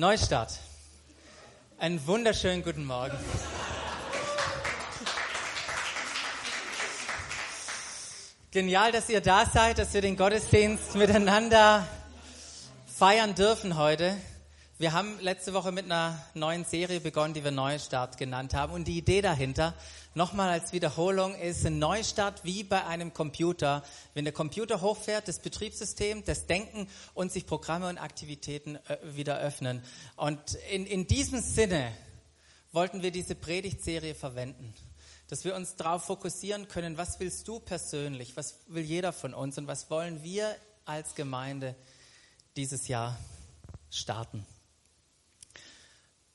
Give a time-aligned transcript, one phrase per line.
[0.00, 0.60] Neustart.
[1.80, 3.18] Einen wunderschönen guten Morgen.
[8.52, 11.84] Genial, dass ihr da seid, dass wir den Gottesdienst miteinander
[12.86, 14.16] feiern dürfen heute.
[14.80, 18.72] Wir haben letzte Woche mit einer neuen Serie begonnen, die wir Neustart genannt haben.
[18.72, 19.74] Und die Idee dahinter,
[20.14, 23.82] nochmal als Wiederholung, ist ein Neustart wie bei einem Computer.
[24.14, 29.40] Wenn der Computer hochfährt, das Betriebssystem, das Denken und sich Programme und Aktivitäten äh, wieder
[29.40, 29.82] öffnen.
[30.14, 30.38] Und
[30.70, 31.90] in, in diesem Sinne
[32.70, 34.72] wollten wir diese Predigtserie verwenden.
[35.26, 39.58] Dass wir uns darauf fokussieren können, was willst du persönlich, was will jeder von uns
[39.58, 40.54] und was wollen wir
[40.84, 41.74] als Gemeinde
[42.54, 43.18] dieses Jahr
[43.90, 44.46] starten.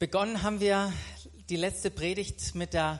[0.03, 0.91] Begonnen haben wir
[1.47, 2.99] die letzte Predigt mit der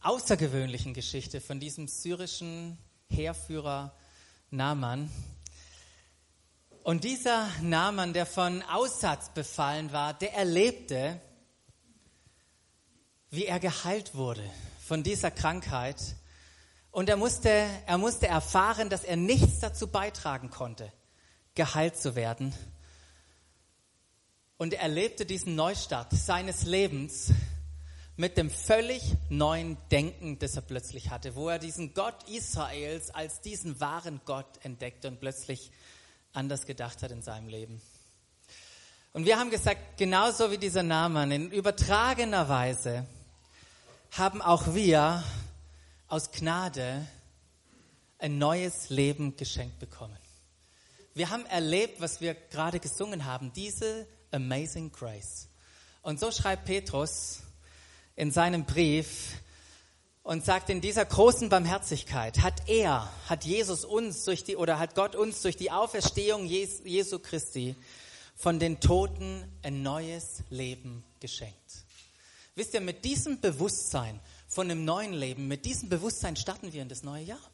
[0.00, 2.78] außergewöhnlichen Geschichte von diesem syrischen
[3.08, 3.92] Heerführer
[4.50, 5.10] Naaman.
[6.84, 11.20] Und dieser Naaman, der von Aussatz befallen war, der erlebte,
[13.30, 14.48] wie er geheilt wurde
[14.86, 16.00] von dieser Krankheit.
[16.92, 20.92] Und er musste, er musste erfahren, dass er nichts dazu beitragen konnte,
[21.56, 22.54] geheilt zu werden
[24.58, 27.32] und er erlebte diesen Neustart seines Lebens
[28.16, 33.42] mit dem völlig neuen Denken, das er plötzlich hatte, wo er diesen Gott Israels als
[33.42, 35.70] diesen wahren Gott entdeckte und plötzlich
[36.32, 37.82] anders gedacht hat in seinem Leben.
[39.12, 43.06] Und wir haben gesagt, genauso wie dieser Naaman, in übertragener Weise
[44.12, 45.22] haben auch wir
[46.08, 47.06] aus Gnade
[48.18, 50.16] ein neues Leben geschenkt bekommen.
[51.12, 55.48] Wir haben erlebt, was wir gerade gesungen haben, diese Amazing Grace.
[56.02, 57.40] Und so schreibt Petrus
[58.14, 59.40] in seinem Brief
[60.22, 64.94] und sagt, in dieser großen Barmherzigkeit hat er, hat Jesus uns durch die, oder hat
[64.94, 67.76] Gott uns durch die Auferstehung Jesu Christi
[68.34, 71.54] von den Toten ein neues Leben geschenkt.
[72.54, 76.88] Wisst ihr, mit diesem Bewusstsein von einem neuen Leben, mit diesem Bewusstsein starten wir in
[76.88, 77.50] das neue Jahr.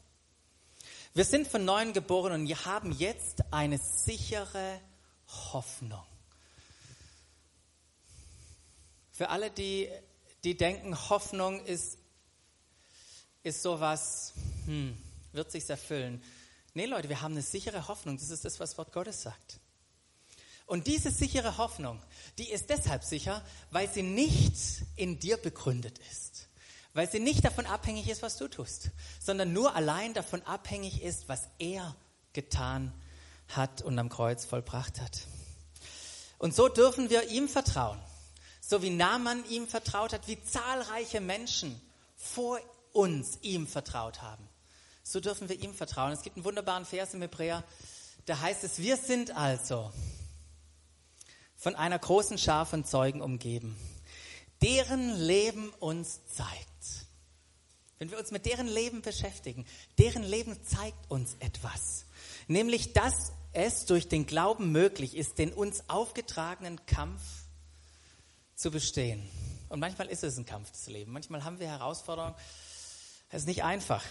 [1.13, 4.79] Wir sind von neuem geboren und wir haben jetzt eine sichere
[5.51, 6.03] Hoffnung.
[9.13, 9.89] Für alle, die,
[10.43, 11.99] die denken, Hoffnung ist,
[13.43, 14.33] ist sowas,
[14.65, 14.97] hm,
[15.31, 16.21] wird sich erfüllen.
[16.73, 18.17] Nee, Leute, wir haben eine sichere Hoffnung.
[18.17, 19.59] Das ist das, was Wort Gottes sagt.
[20.65, 22.01] Und diese sichere Hoffnung,
[22.39, 24.55] die ist deshalb sicher, weil sie nicht
[24.95, 26.47] in dir begründet ist.
[26.93, 31.29] Weil sie nicht davon abhängig ist, was du tust, sondern nur allein davon abhängig ist,
[31.29, 31.95] was er
[32.33, 32.91] getan
[33.49, 35.27] hat und am Kreuz vollbracht hat.
[36.39, 37.99] Und so dürfen wir ihm vertrauen
[38.73, 41.79] so wie Naaman ihm vertraut hat, wie zahlreiche Menschen
[42.15, 42.59] vor
[42.91, 44.49] uns ihm vertraut haben.
[45.03, 46.11] So dürfen wir ihm vertrauen.
[46.11, 47.63] Es gibt einen wunderbaren Vers im Hebräer,
[48.25, 49.93] da heißt es, wir sind also
[51.55, 53.77] von einer großen Schar von Zeugen umgeben,
[54.63, 57.05] deren Leben uns zeigt.
[57.99, 59.67] Wenn wir uns mit deren Leben beschäftigen,
[59.99, 62.05] deren Leben zeigt uns etwas.
[62.47, 67.21] Nämlich, dass es durch den Glauben möglich ist, den uns aufgetragenen Kampf
[68.63, 69.21] zu bestehen.
[69.67, 71.11] Und manchmal ist es ein Kampf des Lebens.
[71.11, 72.33] Manchmal haben wir Herausforderungen.
[73.29, 74.05] Es ist nicht einfach.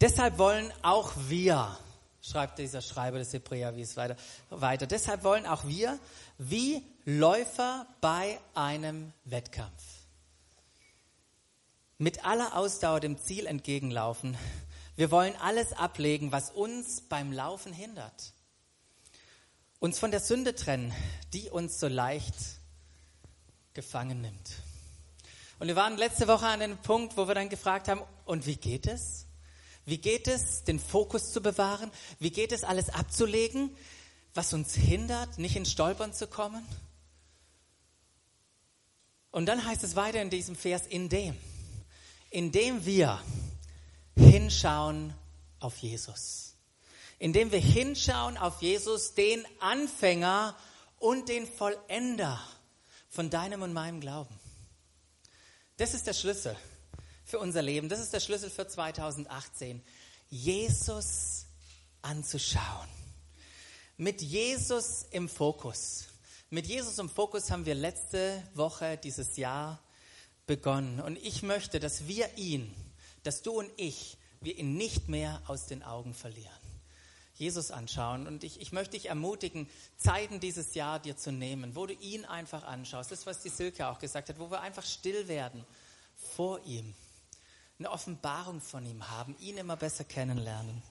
[0.00, 1.76] Deshalb wollen auch wir,
[2.22, 4.16] schreibt dieser Schreiber des Hebräer, wie es weiter,
[4.48, 5.98] weiter, deshalb wollen auch wir
[6.38, 9.82] wie Läufer bei einem Wettkampf
[11.98, 14.34] mit aller Ausdauer dem Ziel entgegenlaufen.
[14.96, 18.32] Wir wollen alles ablegen, was uns beim Laufen hindert.
[19.78, 20.94] Uns von der Sünde trennen,
[21.34, 22.59] die uns so leicht
[23.74, 24.62] gefangen nimmt.
[25.58, 28.56] Und wir waren letzte Woche an einem Punkt, wo wir dann gefragt haben, und wie
[28.56, 29.26] geht es?
[29.84, 31.90] Wie geht es, den Fokus zu bewahren?
[32.18, 33.76] Wie geht es, alles abzulegen,
[34.34, 36.66] was uns hindert, nicht ins Stolpern zu kommen?
[39.30, 41.36] Und dann heißt es weiter in diesem Vers, indem,
[42.30, 43.20] indem wir
[44.16, 45.14] hinschauen
[45.60, 46.56] auf Jesus.
[47.18, 50.56] Indem wir hinschauen auf Jesus, den Anfänger
[50.98, 52.40] und den Vollender
[53.10, 54.38] von deinem und meinem Glauben.
[55.76, 56.56] Das ist der Schlüssel
[57.24, 57.88] für unser Leben.
[57.88, 59.82] Das ist der Schlüssel für 2018.
[60.30, 61.46] Jesus
[62.02, 62.88] anzuschauen.
[63.96, 66.06] Mit Jesus im Fokus.
[66.48, 69.82] Mit Jesus im Fokus haben wir letzte Woche dieses Jahr
[70.46, 71.00] begonnen.
[71.00, 72.74] Und ich möchte, dass wir ihn,
[73.22, 76.59] dass du und ich, wir ihn nicht mehr aus den Augen verlieren.
[77.40, 78.26] Jesus anschauen.
[78.26, 82.24] Und ich, ich möchte dich ermutigen, Zeiten dieses Jahr dir zu nehmen, wo du ihn
[82.24, 83.10] einfach anschaust.
[83.10, 85.64] Das, was die Silke auch gesagt hat, wo wir einfach still werden
[86.16, 86.94] vor ihm,
[87.78, 90.82] eine Offenbarung von ihm haben, ihn immer besser kennenlernen.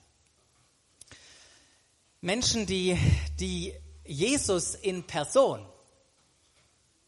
[2.22, 2.98] Menschen, die,
[3.40, 3.74] die
[4.04, 5.66] Jesus in Person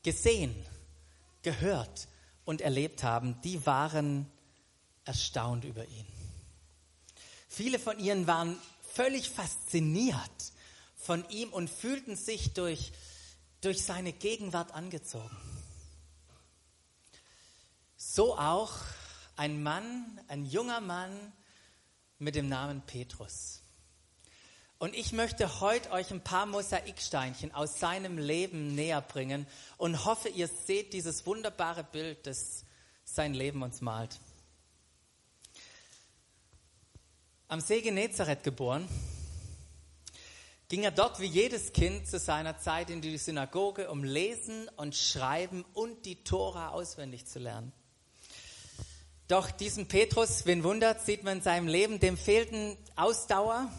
[0.04, 0.56] gesehen,
[1.42, 2.08] gehört
[2.46, 4.32] und erlebt haben, die waren
[5.04, 6.06] erstaunt über ihn.
[7.50, 8.58] Viele von ihnen waren
[8.94, 10.52] völlig fasziniert
[10.96, 12.92] von ihm und fühlten sich durch,
[13.62, 15.36] durch seine Gegenwart angezogen.
[17.98, 18.74] So auch
[19.36, 21.34] ein Mann, ein junger Mann
[22.20, 23.62] mit dem Namen Petrus.
[24.78, 29.46] Und ich möchte heute euch ein paar Mosaiksteinchen aus seinem Leben näher bringen
[29.78, 32.66] und hoffe, ihr seht dieses wunderbare Bild, das
[33.04, 34.20] sein Leben uns malt.
[37.52, 38.88] Am See Genezareth geboren,
[40.70, 44.96] ging er dort wie jedes Kind zu seiner Zeit in die Synagoge, um Lesen und
[44.96, 47.74] Schreiben und die Tora auswendig zu lernen.
[49.28, 53.70] Doch diesen Petrus, wen wundert, sieht man in seinem Leben, dem fehlten Ausdauer,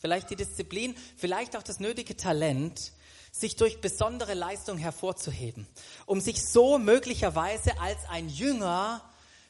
[0.00, 2.90] vielleicht die Disziplin, vielleicht auch das nötige Talent,
[3.30, 5.68] sich durch besondere Leistung hervorzuheben,
[6.06, 9.00] um sich so möglicherweise als ein Jünger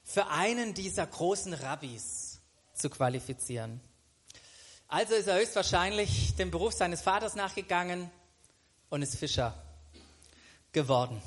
[0.05, 2.30] für einen dieser großen Rabbis
[2.81, 3.81] zu qualifizieren.
[4.89, 8.11] Also ist er höchstwahrscheinlich dem Beruf seines Vaters nachgegangen
[8.89, 9.55] und ist Fischer
[10.73, 11.23] geworden.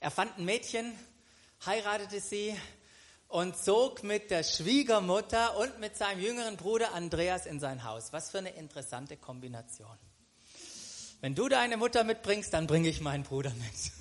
[0.00, 0.92] Er fand ein Mädchen,
[1.66, 2.54] heiratete sie
[3.26, 8.12] und zog mit der Schwiegermutter und mit seinem jüngeren Bruder Andreas in sein Haus.
[8.12, 9.98] Was für eine interessante Kombination.
[11.20, 13.92] Wenn du deine Mutter mitbringst, dann bringe ich meinen Bruder mit.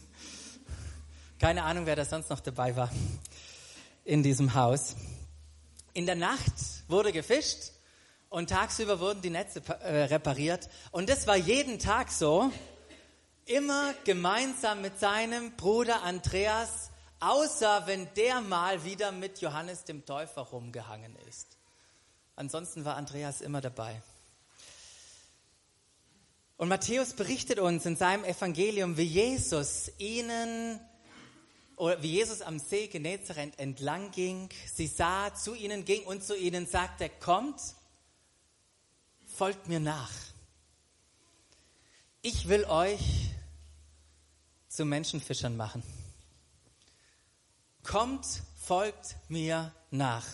[1.40, 2.92] Keine Ahnung, wer da sonst noch dabei war
[4.04, 4.96] in diesem Haus.
[5.94, 6.54] In der Nacht
[6.88, 7.72] wurde gefischt
[8.30, 10.68] und tagsüber wurden die Netze äh, repariert.
[10.92, 12.52] Und das war jeden Tag so.
[13.46, 20.42] Immer gemeinsam mit seinem Bruder Andreas, außer wenn der mal wieder mit Johannes dem Täufer
[20.42, 21.58] rumgehangen ist.
[22.36, 24.02] Ansonsten war Andreas immer dabei.
[26.58, 30.80] Und Matthäus berichtet uns in seinem Evangelium, wie Jesus ihnen
[31.84, 36.66] wie Jesus am See Genezareth entlang ging, sie sah, zu ihnen ging und zu ihnen
[36.66, 37.60] sagte, kommt,
[39.26, 40.12] folgt mir nach.
[42.22, 43.32] Ich will euch
[44.70, 45.84] zu Menschenfischern machen.
[47.84, 48.26] Kommt,
[48.56, 50.26] folgt mir nach.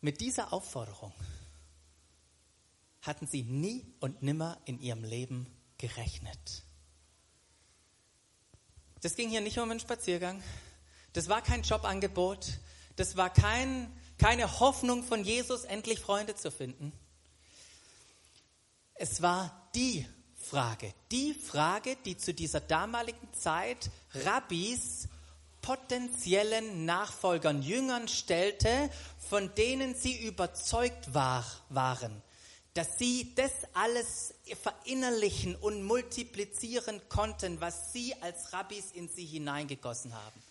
[0.00, 1.12] Mit dieser Aufforderung
[3.02, 5.46] hatten sie nie und nimmer in ihrem Leben
[5.76, 6.64] gerechnet.
[9.02, 10.42] Das ging hier nicht um einen Spaziergang.
[11.12, 12.46] Das war kein Jobangebot.
[12.96, 16.92] Das war kein, keine Hoffnung von Jesus, endlich Freunde zu finden.
[18.94, 20.06] Es war die
[20.36, 25.08] Frage, die Frage, die zu dieser damaligen Zeit Rabbis
[25.62, 32.22] potenziellen Nachfolgern, Jüngern stellte, von denen sie überzeugt war, waren
[32.74, 40.14] dass sie das alles verinnerlichen und multiplizieren konnten, was sie als Rabbis in sie hineingegossen
[40.14, 40.42] haben.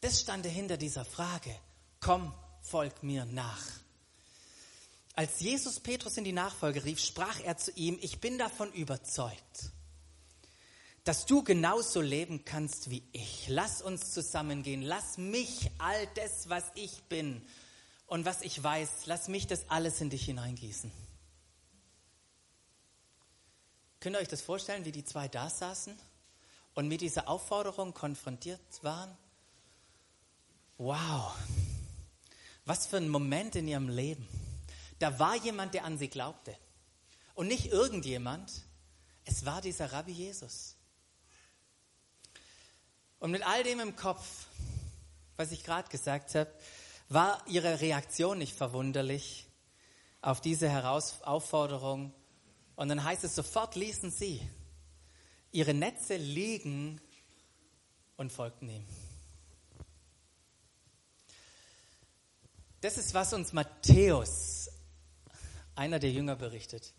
[0.00, 1.54] Das stand hinter dieser Frage.
[2.00, 3.64] Komm, folg mir nach.
[5.14, 9.70] Als Jesus Petrus in die Nachfolge rief, sprach er zu ihm, ich bin davon überzeugt,
[11.04, 13.46] dass du genauso leben kannst wie ich.
[13.48, 14.82] Lass uns zusammengehen.
[14.82, 17.40] Lass mich all das, was ich bin
[18.06, 21.05] und was ich weiß, lass mich das alles in dich hineingießen.
[24.06, 25.92] Könnt ihr euch das vorstellen, wie die zwei da saßen
[26.74, 29.10] und mit dieser Aufforderung konfrontiert waren?
[30.78, 31.34] Wow,
[32.64, 34.28] was für ein Moment in ihrem Leben.
[35.00, 36.56] Da war jemand, der an sie glaubte.
[37.34, 38.62] Und nicht irgendjemand,
[39.24, 40.76] es war dieser Rabbi Jesus.
[43.18, 44.46] Und mit all dem im Kopf,
[45.36, 46.52] was ich gerade gesagt habe,
[47.08, 49.48] war ihre Reaktion nicht verwunderlich
[50.22, 52.14] auf diese Heraus Aufforderung
[52.76, 54.40] und dann heißt es, sofort ließen sie
[55.50, 57.00] ihre Netze liegen
[58.16, 58.86] und folgten ihm.
[62.82, 64.68] Das ist, was uns Matthäus,
[65.74, 66.92] einer der Jünger, berichtet.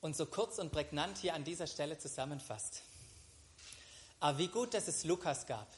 [0.00, 2.82] Und so kurz und prägnant hier an dieser Stelle zusammenfasst.
[4.20, 5.68] Aber wie gut, dass es Lukas gab,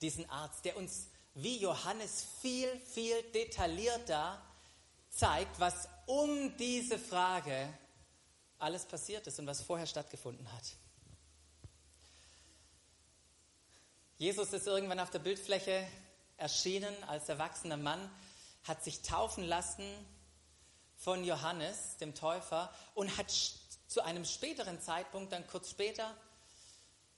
[0.00, 4.40] diesen Arzt, der uns wie Johannes viel, viel detaillierter
[5.10, 7.72] zeigt, was um diese Frage
[8.58, 10.64] alles passiert ist und was vorher stattgefunden hat.
[14.18, 15.86] Jesus ist irgendwann auf der Bildfläche
[16.36, 18.10] erschienen als erwachsener Mann,
[18.64, 19.84] hat sich taufen lassen
[20.96, 23.32] von Johannes, dem Täufer, und hat
[23.86, 26.16] zu einem späteren Zeitpunkt, dann kurz später,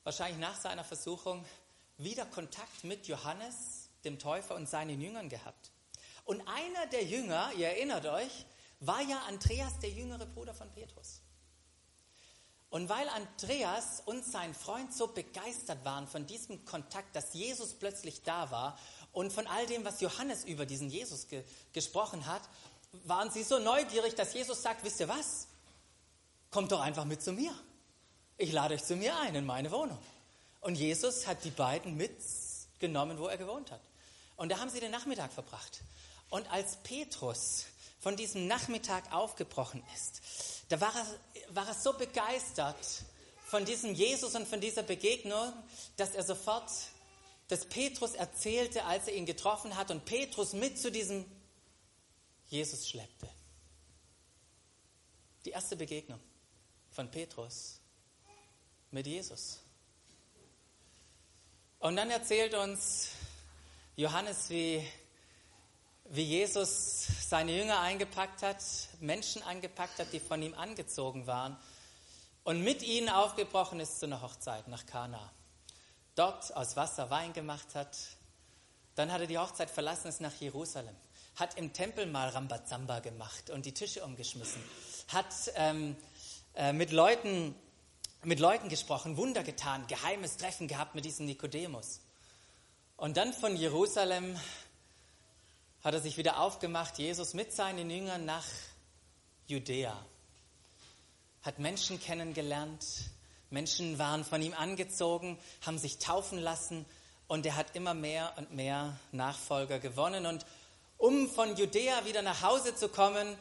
[0.04, 1.44] wahrscheinlich nach seiner Versuchung,
[1.96, 5.70] wieder Kontakt mit Johannes, dem Täufer und seinen Jüngern gehabt.
[6.30, 8.46] Und einer der Jünger, ihr erinnert euch,
[8.78, 11.22] war ja Andreas der jüngere Bruder von Petrus.
[12.68, 18.22] Und weil Andreas und sein Freund so begeistert waren von diesem Kontakt, dass Jesus plötzlich
[18.22, 18.78] da war
[19.10, 22.42] und von all dem, was Johannes über diesen Jesus ge gesprochen hat,
[23.06, 25.48] waren sie so neugierig, dass Jesus sagt, wisst ihr was?
[26.52, 27.52] Kommt doch einfach mit zu mir.
[28.38, 29.98] Ich lade euch zu mir ein in meine Wohnung.
[30.60, 33.80] Und Jesus hat die beiden mitgenommen, wo er gewohnt hat.
[34.36, 35.82] Und da haben sie den Nachmittag verbracht.
[36.30, 37.66] Und als Petrus
[37.98, 40.22] von diesem Nachmittag aufgebrochen ist,
[40.68, 43.04] da war er, war er so begeistert
[43.46, 45.52] von diesem Jesus und von dieser Begegnung,
[45.96, 46.70] dass er sofort
[47.48, 51.24] das Petrus erzählte, als er ihn getroffen hat und Petrus mit zu diesem
[52.46, 53.28] Jesus schleppte.
[55.44, 56.20] Die erste Begegnung
[56.92, 57.80] von Petrus
[58.92, 59.58] mit Jesus.
[61.80, 63.08] Und dann erzählt uns
[63.96, 64.86] Johannes, wie
[66.12, 68.62] wie Jesus seine Jünger eingepackt hat,
[68.98, 71.56] Menschen eingepackt hat, die von ihm angezogen waren
[72.42, 75.30] und mit ihnen aufgebrochen ist zu einer Hochzeit nach Kana.
[76.16, 77.96] Dort aus Wasser Wein gemacht hat.
[78.96, 80.96] Dann hat er die Hochzeit verlassen, ist nach Jerusalem.
[81.36, 84.62] Hat im Tempel mal Rambazamba gemacht und die Tische umgeschmissen.
[85.08, 85.96] Hat ähm,
[86.54, 87.54] äh, mit, Leuten,
[88.24, 92.00] mit Leuten gesprochen, Wunder getan, geheimes Treffen gehabt mit diesem Nikodemus.
[92.96, 94.36] Und dann von Jerusalem
[95.82, 98.44] hat er sich wieder aufgemacht, Jesus mit seinen Jüngern nach
[99.46, 99.96] Judäa.
[101.42, 102.84] Hat Menschen kennengelernt,
[103.48, 106.84] Menschen waren von ihm angezogen, haben sich taufen lassen
[107.28, 110.26] und er hat immer mehr und mehr Nachfolger gewonnen.
[110.26, 110.44] Und
[110.98, 113.36] um von Judäa wieder nach Hause zu kommen,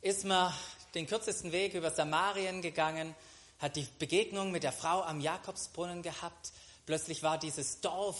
[0.00, 0.52] ist man
[0.94, 3.14] den kürzesten Weg über Samarien gegangen,
[3.58, 6.52] hat die Begegnung mit der Frau am Jakobsbrunnen gehabt.
[6.86, 8.18] Plötzlich war dieses Dorf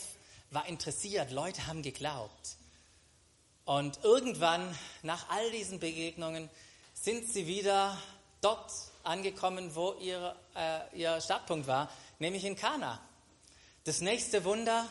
[0.51, 2.57] war interessiert, Leute haben geglaubt.
[3.65, 6.51] Und irgendwann, nach all diesen Begegnungen,
[6.95, 7.97] sind sie wieder
[8.41, 8.73] dort
[9.05, 13.01] angekommen, wo ihr, äh, ihr Startpunkt war, nämlich in Kana.
[13.85, 14.89] Das nächste Wunder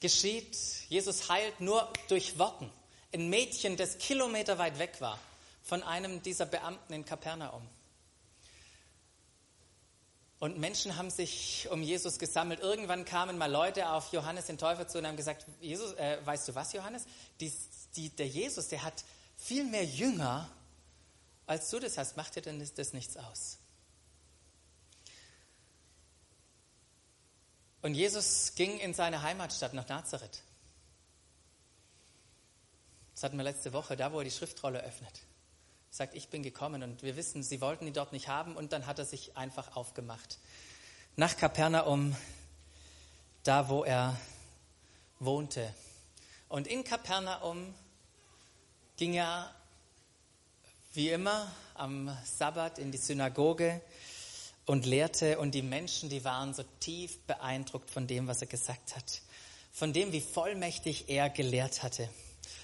[0.00, 0.56] geschieht,
[0.88, 2.70] Jesus heilt nur durch Worten.
[3.12, 5.18] Ein Mädchen, das Kilometer weit weg war
[5.62, 7.62] von einem dieser Beamten in Kapernaum.
[10.40, 12.60] Und Menschen haben sich um Jesus gesammelt.
[12.60, 16.48] Irgendwann kamen mal Leute auf Johannes den Täufer zu und haben gesagt, Jesus, äh, weißt
[16.48, 17.04] du was, Johannes?
[17.40, 17.52] Die,
[17.94, 19.04] die, der Jesus, der hat
[19.36, 20.50] viel mehr Jünger,
[21.46, 22.16] als du das hast.
[22.16, 23.58] Macht dir denn das, das nichts aus?
[27.82, 30.42] Und Jesus ging in seine Heimatstadt nach Nazareth.
[33.12, 35.20] Das hatten wir letzte Woche, da wo er die Schriftrolle öffnet
[35.90, 38.86] sagt, ich bin gekommen und wir wissen, sie wollten ihn dort nicht haben und dann
[38.86, 40.38] hat er sich einfach aufgemacht.
[41.16, 42.16] Nach Kapernaum,
[43.42, 44.16] da wo er
[45.18, 45.74] wohnte.
[46.48, 47.74] Und in Kapernaum
[48.96, 49.52] ging er
[50.92, 53.80] wie immer am Sabbat in die Synagoge
[54.66, 58.94] und lehrte und die Menschen, die waren so tief beeindruckt von dem, was er gesagt
[58.94, 59.22] hat,
[59.72, 62.08] von dem, wie vollmächtig er gelehrt hatte.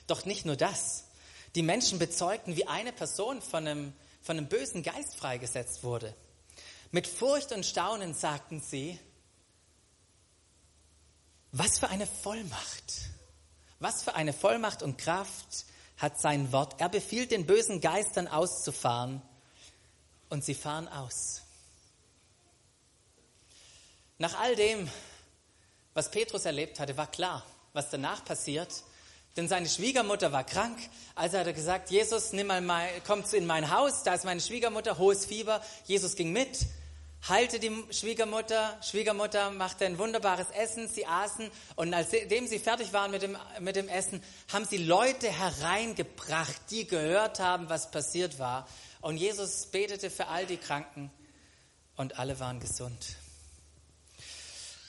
[0.07, 1.06] Doch nicht nur das.
[1.55, 6.15] Die Menschen bezeugten, wie eine Person von einem, von einem bösen Geist freigesetzt wurde.
[6.91, 8.99] Mit Furcht und Staunen sagten sie,
[11.53, 13.11] was für eine Vollmacht,
[13.79, 15.65] was für eine Vollmacht und Kraft
[15.97, 16.81] hat sein Wort.
[16.81, 19.23] Er befiehlt den bösen Geistern auszufahren
[20.29, 21.43] und sie fahren aus.
[24.19, 24.89] Nach all dem,
[25.95, 28.83] was Petrus erlebt hatte, war klar, was danach passiert.
[29.37, 30.79] Denn seine Schwiegermutter war krank.
[31.15, 34.41] Also hat er gesagt, Jesus, nimm mal mein, kommt in mein Haus, da ist meine
[34.41, 35.61] Schwiegermutter, hohes Fieber.
[35.85, 36.67] Jesus ging mit,
[37.29, 38.79] heilte die Schwiegermutter.
[38.83, 41.51] Schwiegermutter machte ein wunderbares Essen, sie aßen.
[41.75, 46.87] Und nachdem sie fertig waren mit dem, mit dem Essen, haben sie Leute hereingebracht, die
[46.87, 48.67] gehört haben, was passiert war.
[49.03, 51.11] Und Jesus betete für all die Kranken
[51.97, 53.17] und alle waren gesund.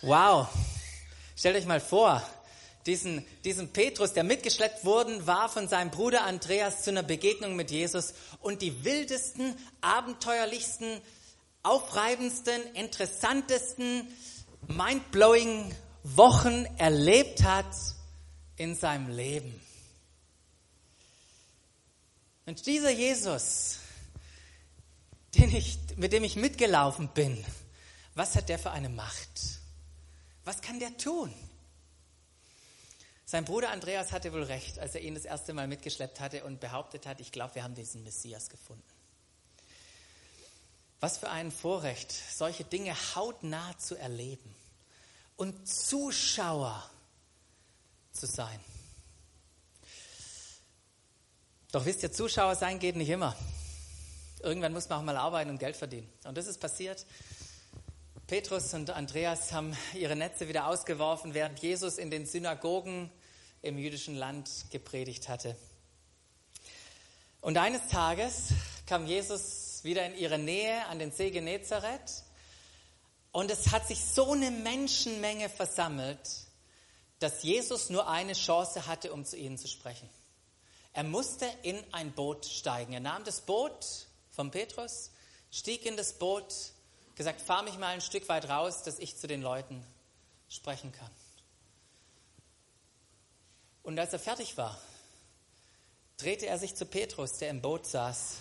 [0.01, 0.47] Wow.
[1.35, 2.23] Stellt euch mal vor,
[2.87, 7.69] diesen, diesen Petrus, der mitgeschleppt worden war von seinem Bruder Andreas zu einer Begegnung mit
[7.69, 11.01] Jesus und die wildesten, abenteuerlichsten,
[11.63, 14.07] aufreibendsten, interessantesten,
[14.67, 17.75] mindblowing Wochen erlebt hat
[18.55, 19.61] in seinem Leben.
[22.45, 23.79] Und dieser Jesus,
[25.35, 27.43] ich, mit dem ich mitgelaufen bin,
[28.15, 29.59] was hat der für eine Macht?
[30.45, 31.33] Was kann der tun?
[33.29, 36.61] Sein Bruder Andreas hatte wohl recht, als er ihn das erste Mal mitgeschleppt hatte und
[36.61, 38.81] behauptet hat, ich glaube, wir haben diesen Messias gefunden.
[41.01, 44.55] Was für ein Vorrecht, solche Dinge hautnah zu erleben
[45.35, 46.89] und Zuschauer
[48.13, 48.61] zu sein.
[51.73, 53.35] Doch wisst ihr, Zuschauer sein geht nicht immer.
[54.39, 56.09] Irgendwann muss man auch mal arbeiten und Geld verdienen.
[56.23, 57.05] Und das ist passiert.
[58.27, 63.09] Petrus und Andreas haben ihre Netze wieder ausgeworfen, während Jesus in den Synagogen
[63.61, 65.55] im jüdischen Land gepredigt hatte.
[67.39, 68.49] Und eines Tages
[68.85, 72.25] kam Jesus wieder in ihre Nähe an den See Genezareth
[73.31, 76.19] und es hat sich so eine Menschenmenge versammelt,
[77.19, 80.09] dass Jesus nur eine Chance hatte, um zu ihnen zu sprechen.
[80.91, 82.91] Er musste in ein Boot steigen.
[82.91, 85.11] Er nahm das Boot von Petrus,
[85.49, 86.73] stieg in das Boot,
[87.17, 89.83] gesagt, fahr mich mal ein Stück weit raus, dass ich zu den Leuten
[90.47, 91.09] sprechen kann.
[93.81, 94.79] Und als er fertig war,
[96.17, 98.37] drehte er sich zu Petrus, der im Boot saß,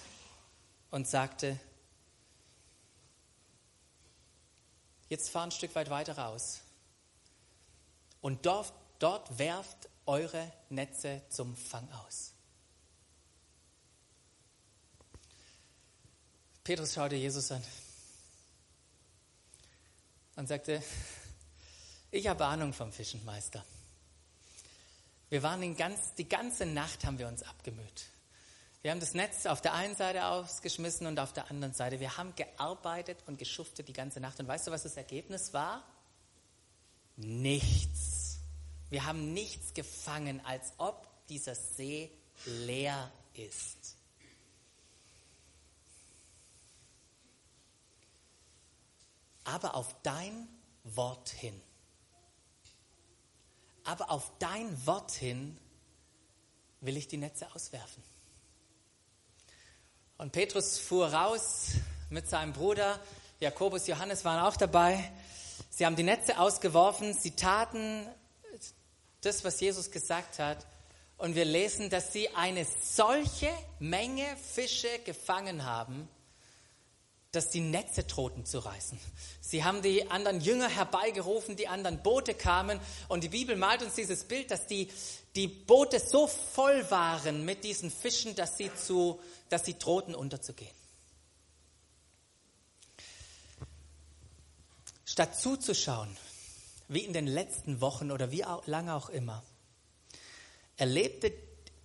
[0.91, 1.59] und sagte,
[5.09, 6.61] jetzt fahr ein Stück weit weiter raus
[8.21, 12.33] und dort, dort werft eure Netze zum Fang aus.
[16.63, 17.63] Petrus schaute Jesus an
[20.37, 20.83] und sagte,
[22.11, 23.65] ich habe Ahnung vom Fischenmeister.
[25.29, 28.07] Wir waren ganz, die ganze Nacht haben wir uns abgemüht.
[28.83, 31.99] Wir haben das Netz auf der einen Seite ausgeschmissen und auf der anderen Seite.
[31.99, 34.39] Wir haben gearbeitet und geschuftet die ganze Nacht.
[34.39, 35.83] Und weißt du, was das Ergebnis war?
[37.17, 38.39] Nichts.
[38.89, 42.13] Wir haben nichts gefangen, als ob dieser See
[42.45, 43.97] leer ist.
[49.47, 50.49] Aber auf dein
[50.85, 51.59] Wort hin.
[53.85, 55.57] Aber auf dein Wort hin
[56.81, 58.03] will ich die Netze auswerfen.
[60.19, 61.73] Und Petrus fuhr raus
[62.11, 63.01] mit seinem Bruder,
[63.39, 65.13] Jakobus, Johannes waren auch dabei.
[65.69, 68.07] Sie haben die Netze ausgeworfen, sie taten
[69.21, 70.67] das, was Jesus gesagt hat.
[71.19, 76.09] Und wir lesen, dass sie eine solche Menge Fische gefangen haben,
[77.37, 78.99] dass die Netze drohten zu reißen.
[79.41, 83.95] Sie haben die anderen Jünger herbeigerufen, die anderen Boote kamen und die Bibel malt uns
[83.95, 84.89] dieses Bild, dass die,
[85.35, 89.21] die Boote so voll waren mit diesen Fischen, dass sie, zu,
[89.51, 90.75] dass sie drohten unterzugehen.
[95.05, 96.17] Statt zuzuschauen,
[96.89, 99.43] wie in den letzten Wochen oder wie auch, lange auch immer,
[100.77, 101.33] erlebte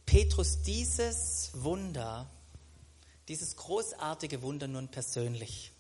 [0.06, 2.30] Petrus dieses Wunder
[3.28, 5.72] dieses großartige Wunder nun persönlich.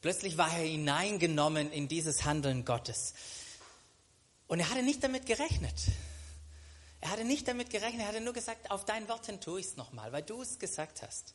[0.00, 3.14] Plötzlich war er hineingenommen in dieses Handeln Gottes.
[4.48, 5.74] Und er hatte nicht damit gerechnet.
[7.00, 9.66] Er hatte nicht damit gerechnet, er hatte nur gesagt, auf dein Wort hin tue ich
[9.66, 11.34] es nochmal, weil du es gesagt hast.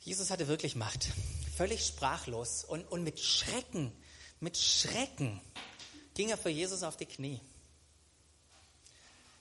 [0.00, 1.08] Jesus hatte wirklich Macht,
[1.56, 3.92] völlig sprachlos und, und mit Schrecken,
[4.40, 5.40] mit Schrecken
[6.14, 7.40] ging er für Jesus auf die Knie.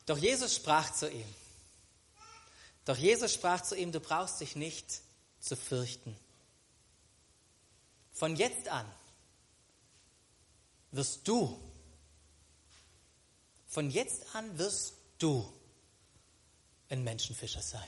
[0.05, 1.25] Doch Jesus sprach zu ihm,
[2.85, 5.01] doch Jesus sprach zu ihm, du brauchst dich nicht
[5.39, 6.15] zu fürchten.
[8.11, 8.85] Von jetzt an
[10.91, 11.59] wirst du,
[13.67, 15.51] von jetzt an wirst du
[16.89, 17.87] ein Menschenfischer sein.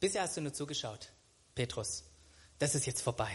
[0.00, 1.10] Bisher hast du nur zugeschaut,
[1.54, 2.04] Petrus.
[2.58, 3.30] Das ist jetzt vorbei.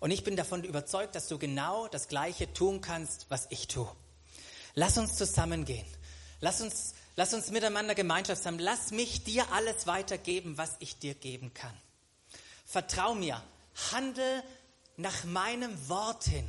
[0.00, 3.90] Und ich bin davon überzeugt, dass du genau das Gleiche tun kannst, was ich tue.
[4.74, 5.86] Lass uns zusammengehen.
[6.40, 8.58] Lass uns, lass uns miteinander Gemeinschaft haben.
[8.58, 11.76] Lass mich dir alles weitergeben, was ich dir geben kann.
[12.66, 13.42] Vertrau mir.
[13.92, 14.42] Handel
[14.96, 16.48] nach meinem Wort hin.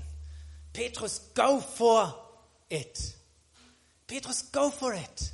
[0.74, 3.16] Petrus, go for it.
[4.08, 5.32] Petrus, go for it.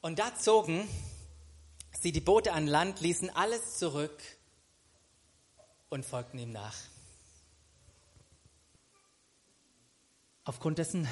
[0.00, 0.88] Und da zogen
[2.00, 4.22] sie die Boote an Land, ließen alles zurück
[5.90, 6.76] und folgten ihm nach.
[10.50, 11.06] Aufgrund dessen,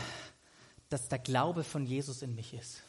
[0.88, 2.82] dass der Glaube von Jesus in mich ist.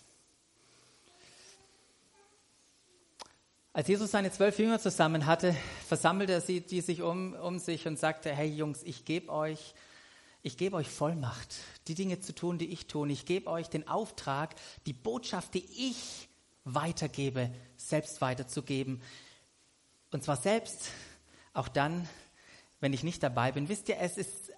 [3.72, 5.56] Als Jesus seine zwölf Jünger zusammen hatte,
[5.88, 9.76] versammelte er sie, die sich um, um sich und sagte, hey Jungs, ich gebe euch,
[10.42, 11.54] ich gebe euch Vollmacht,
[11.88, 13.08] die Dinge zu tun, die ich tue.
[13.10, 14.56] Ich gebe euch den Auftrag,
[14.88, 16.30] die Botschaft, die ich
[16.64, 19.04] weitergebe, selbst weiterzugeben.
[20.10, 20.90] Und zwar selbst,
[21.54, 22.10] auch dann,
[22.80, 23.70] wenn ich nicht dabei bin.
[23.70, 24.49] Wisst ihr, es ist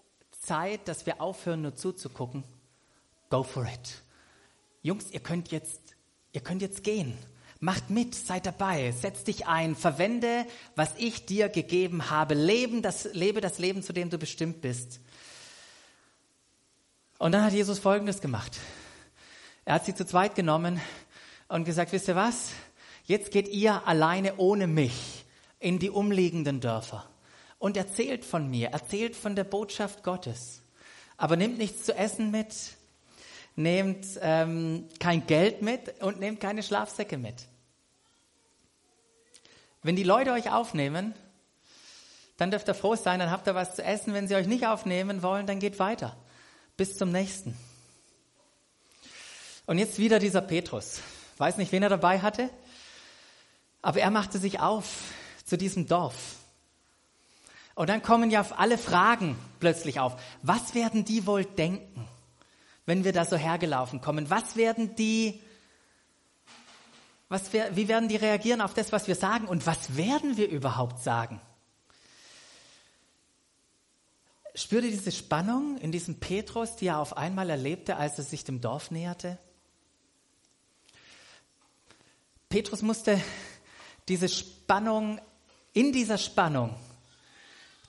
[0.41, 2.43] Zeit, dass wir aufhören, nur zuzugucken.
[3.29, 4.01] Go for it.
[4.81, 5.79] Jungs, ihr könnt jetzt,
[6.33, 7.17] ihr könnt jetzt gehen.
[7.59, 12.33] Macht mit, seid dabei, setz dich ein, verwende, was ich dir gegeben habe.
[12.33, 14.99] Leben das, lebe das Leben, zu dem du bestimmt bist.
[17.19, 18.57] Und dann hat Jesus Folgendes gemacht.
[19.63, 20.81] Er hat sie zu zweit genommen
[21.49, 22.49] und gesagt, wisst ihr was?
[23.05, 25.23] Jetzt geht ihr alleine ohne mich
[25.59, 27.10] in die umliegenden Dörfer
[27.61, 30.63] und erzählt von mir, erzählt von der Botschaft Gottes.
[31.15, 32.55] Aber nimmt nichts zu essen mit,
[33.55, 37.35] nehmt ähm, kein Geld mit und nehmt keine Schlafsäcke mit.
[39.83, 41.13] Wenn die Leute euch aufnehmen,
[42.37, 44.15] dann dürft ihr froh sein, dann habt ihr was zu essen.
[44.15, 46.17] Wenn sie euch nicht aufnehmen wollen, dann geht weiter.
[46.77, 47.55] Bis zum nächsten.
[49.67, 50.99] Und jetzt wieder dieser Petrus.
[51.37, 52.49] Weiß nicht, wen er dabei hatte,
[53.83, 55.13] aber er machte sich auf
[55.45, 56.40] zu diesem Dorf.
[57.81, 60.15] Und dann kommen ja alle Fragen plötzlich auf.
[60.43, 62.07] Was werden die wohl denken,
[62.85, 64.29] wenn wir da so hergelaufen kommen?
[64.29, 65.41] Was werden die,
[67.27, 69.47] was, wie werden die reagieren auf das, was wir sagen?
[69.47, 71.41] Und was werden wir überhaupt sagen?
[74.53, 78.61] Spürte diese Spannung in diesem Petrus, die er auf einmal erlebte, als er sich dem
[78.61, 79.39] Dorf näherte?
[82.47, 83.19] Petrus musste
[84.07, 85.19] diese Spannung,
[85.73, 86.75] in dieser Spannung,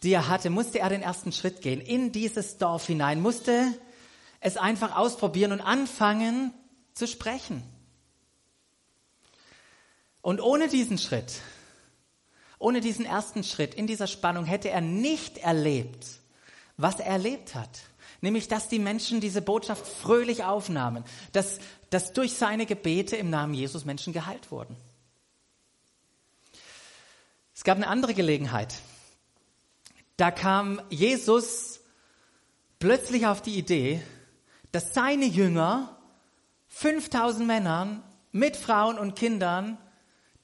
[0.03, 3.73] die er hatte, musste er den ersten Schritt gehen, in dieses Dorf hinein, musste
[4.41, 6.53] es einfach ausprobieren und anfangen
[6.95, 7.62] zu sprechen.
[10.21, 11.41] Und ohne diesen Schritt,
[12.59, 16.07] ohne diesen ersten Schritt in dieser Spannung hätte er nicht erlebt,
[16.77, 17.71] was er erlebt hat.
[18.21, 21.59] Nämlich, dass die Menschen diese Botschaft fröhlich aufnahmen, dass,
[21.91, 24.77] dass durch seine Gebete im Namen Jesus Menschen geheilt wurden.
[27.55, 28.77] Es gab eine andere Gelegenheit.
[30.16, 31.81] Da kam Jesus
[32.79, 34.03] plötzlich auf die Idee,
[34.72, 35.96] dass seine Jünger
[36.68, 39.79] 5000 Männern mit Frauen und Kindern,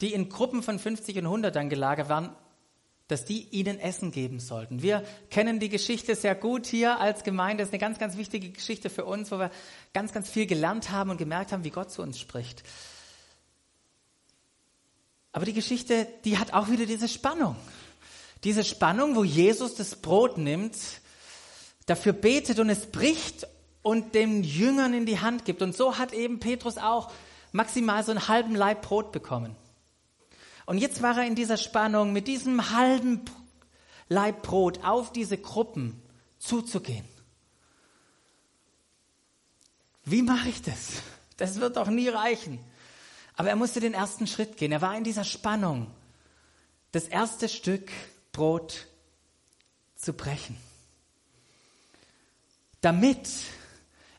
[0.00, 2.34] die in Gruppen von 50 und 100 dann gelagert waren,
[3.08, 4.82] dass die ihnen Essen geben sollten.
[4.82, 7.62] Wir kennen die Geschichte sehr gut hier als Gemeinde.
[7.62, 9.50] Das ist eine ganz, ganz wichtige Geschichte für uns, wo wir
[9.94, 12.62] ganz, ganz viel gelernt haben und gemerkt haben, wie Gott zu uns spricht.
[15.32, 17.56] Aber die Geschichte, die hat auch wieder diese Spannung.
[18.44, 20.76] Diese Spannung, wo Jesus das Brot nimmt,
[21.86, 23.46] dafür betet und es bricht
[23.82, 25.62] und den Jüngern in die Hand gibt.
[25.62, 27.10] Und so hat eben Petrus auch
[27.52, 29.56] maximal so einen halben Leib Brot bekommen.
[30.66, 33.22] Und jetzt war er in dieser Spannung, mit diesem halben
[34.08, 36.00] Leib Brot auf diese Gruppen
[36.38, 37.06] zuzugehen.
[40.04, 41.02] Wie mache ich das?
[41.36, 42.58] Das wird doch nie reichen.
[43.36, 44.72] Aber er musste den ersten Schritt gehen.
[44.72, 45.90] Er war in dieser Spannung,
[46.92, 47.90] das erste Stück
[48.38, 48.86] Brot
[49.96, 50.56] zu brechen.
[52.80, 53.28] Damit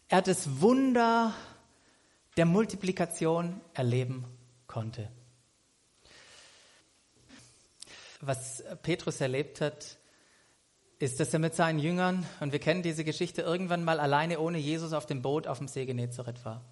[0.09, 1.33] er das Wunder
[2.37, 4.25] der Multiplikation erleben
[4.67, 5.09] konnte
[8.21, 9.97] was Petrus erlebt hat,
[10.99, 14.57] ist, dass er mit seinen Jüngern, und wir kennen diese Geschichte, irgendwann mal alleine ohne
[14.57, 16.63] Jesus auf dem Boot auf dem See Genezareth war.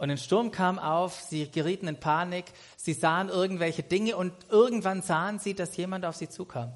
[0.00, 2.46] Und ein Sturm kam auf, sie gerieten in Panik,
[2.78, 6.72] sie sahen irgendwelche Dinge und irgendwann sahen sie, dass jemand auf sie zukam.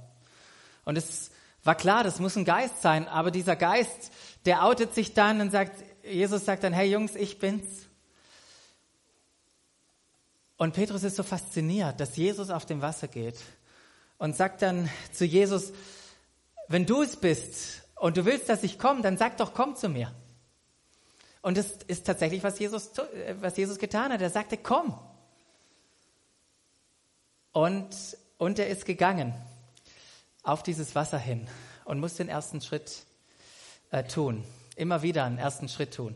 [0.85, 1.31] Und es
[1.63, 4.13] war klar, das muss ein Geist sein, aber dieser Geist,
[4.45, 7.87] der outet sich dann und sagt, Jesus sagt dann, hey Jungs, ich bin's.
[10.59, 13.41] Und Petrus ist so fasziniert, dass Jesus auf dem Wasser geht
[14.19, 15.73] und sagt dann zu Jesus,
[16.69, 19.89] wenn du es bist und du willst, dass ich komme, dann sag doch, komm zu
[19.89, 20.15] mir.
[21.45, 22.93] Und das ist tatsächlich, was Jesus,
[23.43, 24.23] was Jesus getan hat.
[24.23, 24.99] Er sagte, komm.
[27.53, 27.95] Und,
[28.39, 29.35] und er ist gegangen
[30.43, 31.47] auf dieses Wasser hin
[31.85, 33.05] und muss den ersten Schritt
[33.91, 34.43] äh, tun.
[34.75, 36.15] Immer wieder einen ersten Schritt tun.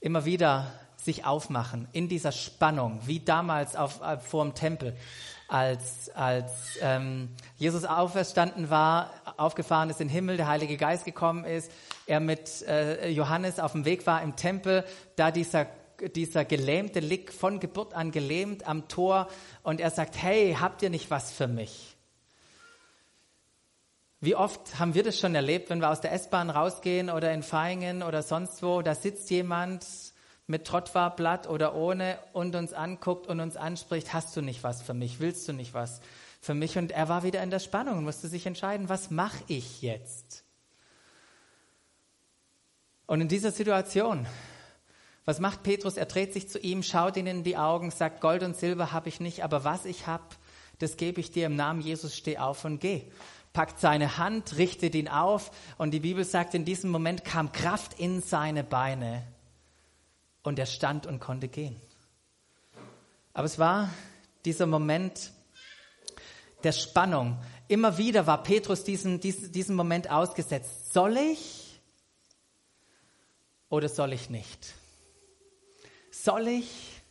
[0.00, 0.72] Immer wieder
[1.04, 4.96] sich aufmachen in dieser Spannung, wie damals auf, äh, vor dem Tempel
[5.48, 11.44] als, als ähm, Jesus auferstanden war, aufgefahren ist in den Himmel, der Heilige Geist gekommen
[11.44, 11.70] ist,
[12.06, 14.84] er mit äh, Johannes auf dem Weg war im Tempel,
[15.16, 15.66] da dieser
[16.16, 19.28] dieser Gelähmte liegt von Geburt an gelähmt am Tor
[19.62, 21.96] und er sagt, hey, habt ihr nicht was für mich?
[24.20, 27.42] Wie oft haben wir das schon erlebt, wenn wir aus der S-Bahn rausgehen oder in
[27.42, 29.84] Feingen oder sonst wo, da sitzt jemand
[30.46, 34.94] mit Trottwarblatt oder ohne und uns anguckt und uns anspricht, hast du nicht was für
[34.94, 36.00] mich, willst du nicht was
[36.40, 36.76] für mich?
[36.76, 40.44] Und er war wieder in der Spannung und musste sich entscheiden, was mache ich jetzt?
[43.06, 44.26] Und in dieser Situation,
[45.24, 45.96] was macht Petrus?
[45.96, 49.08] Er dreht sich zu ihm, schaut ihn in die Augen, sagt, Gold und Silber habe
[49.08, 50.24] ich nicht, aber was ich habe,
[50.78, 53.02] das gebe ich dir im Namen Jesus, steh auf und geh.
[53.54, 57.98] Packt seine Hand, richtet ihn auf und die Bibel sagt, in diesem Moment kam Kraft
[57.98, 59.22] in seine Beine
[60.44, 61.74] und er stand und konnte gehen.
[63.32, 63.92] Aber es war
[64.44, 65.32] dieser Moment
[66.62, 67.42] der Spannung.
[67.66, 70.92] Immer wieder war Petrus diesen, diesen, diesen Moment ausgesetzt.
[70.92, 71.80] Soll ich
[73.68, 74.74] oder soll ich nicht?
[76.12, 77.02] Soll ich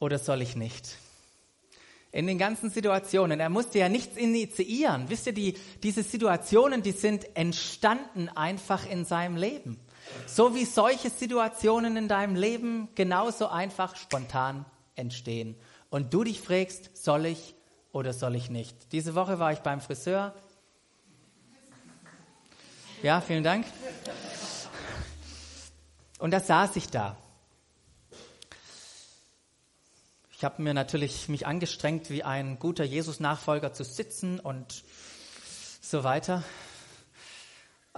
[0.00, 0.96] oder soll ich nicht?
[2.10, 3.38] In den ganzen Situationen.
[3.38, 5.10] Er musste ja nichts initiieren.
[5.10, 9.78] Wisst ihr, die, diese Situationen, die sind entstanden einfach in seinem Leben.
[10.26, 15.56] So wie solche Situationen in deinem Leben genauso einfach spontan entstehen.
[15.90, 17.54] Und du dich fragst, soll ich
[17.92, 18.92] oder soll ich nicht?
[18.92, 20.34] Diese Woche war ich beim Friseur.
[23.02, 23.64] Ja, vielen Dank.
[26.18, 27.16] Und da saß ich da.
[30.32, 34.84] Ich habe mir natürlich mich angestrengt, wie ein guter Jesus-Nachfolger zu sitzen und
[35.80, 36.44] so weiter.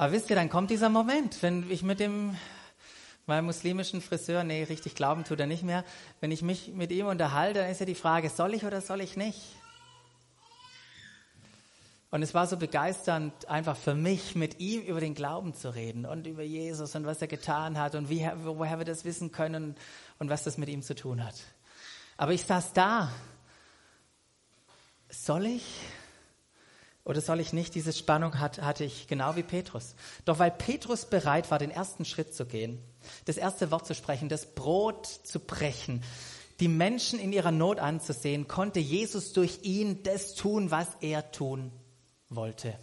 [0.01, 2.35] Aber wisst ihr, dann kommt dieser Moment, wenn ich mit dem
[3.27, 5.85] meinem muslimischen Friseur, nee, richtig glauben tut er nicht mehr,
[6.21, 9.03] wenn ich mich mit ihm unterhalte, dann ist ja die Frage, soll ich oder soll
[9.03, 9.39] ich nicht?
[12.11, 16.07] Und es war so begeisternd, einfach für mich mit ihm über den Glauben zu reden
[16.07, 19.77] und über Jesus und was er getan hat und wie, woher wir das wissen können
[20.19, 21.35] und was das mit ihm zu tun hat.
[22.17, 23.13] Aber ich saß da.
[25.11, 25.83] Soll ich
[27.05, 27.75] oder soll ich nicht?
[27.75, 29.95] Diese Spannung hat, hatte ich genau wie Petrus.
[30.25, 32.79] Doch weil Petrus bereit war, den ersten Schritt zu gehen,
[33.25, 36.03] das erste Wort zu sprechen, das Brot zu brechen,
[36.61, 41.73] die Menschen in ihrer Not anzusehen, konnte Jesus durch ihn das tun, was er tun
[42.29, 42.79] wollte.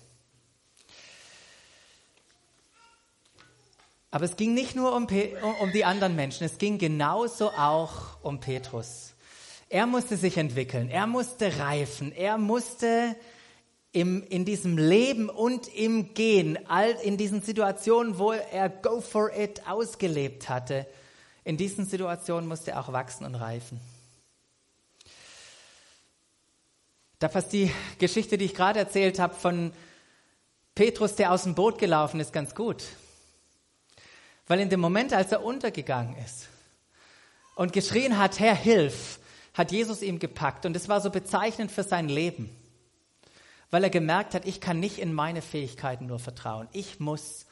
[4.10, 5.08] Aber es ging nicht nur um,
[5.62, 9.14] um, die anderen Menschen, es ging genauso auch um Petrus.
[9.70, 13.16] Er musste sich entwickeln, er musste reifen, er musste
[13.92, 19.32] im, in diesem Leben und im Gehen, all, in diesen Situationen, wo er Go for
[19.36, 20.86] it ausgelebt hatte,
[21.44, 23.80] in diesen Situationen musste er auch wachsen und reifen.
[27.20, 29.72] Da passt die Geschichte, die ich gerade erzählt habe, von
[30.76, 32.84] Petrus, der aus dem Boot gelaufen ist, ganz gut.
[34.46, 36.48] Weil in dem Moment, als er untergegangen ist
[37.56, 39.20] und geschrien hat, Herr, hilf,
[39.56, 40.66] hat Jesus ihm gepackt.
[40.68, 42.56] Und es war so bezeichnend für sein Leben,
[43.70, 46.68] weil er gemerkt hat, ich kann nicht in meine Fähigkeiten nur vertrauen.
[46.72, 47.46] Ich muss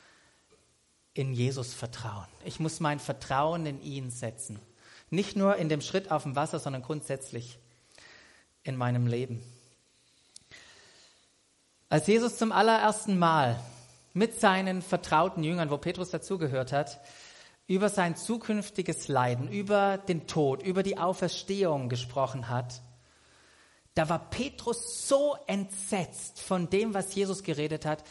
[1.14, 2.28] in Jesus vertrauen.
[2.44, 4.60] Ich muss mein Vertrauen in ihn setzen.
[5.10, 7.60] Nicht nur in dem Schritt auf dem Wasser, sondern grundsätzlich
[8.64, 9.42] in meinem Leben.
[11.90, 13.60] Als Jesus zum allerersten Mal
[14.14, 17.00] mit seinen vertrauten Jüngern, wo Petrus dazugehört hat,
[17.68, 22.82] über sein zukünftiges Leiden, über den Tod, über die Auferstehung gesprochen hat,
[23.96, 28.04] da war Petrus so entsetzt von dem, was Jesus geredet hat,